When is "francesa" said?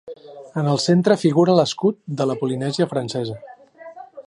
2.95-3.39